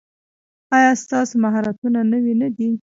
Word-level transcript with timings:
ایا 0.77 0.91
ستاسو 1.03 1.33
مهارتونه 1.43 1.99
نوي 2.11 2.33
نه 2.41 2.47
دي؟ 2.55 2.69